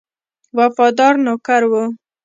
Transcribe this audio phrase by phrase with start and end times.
[0.57, 1.83] وفادار نوکر وو.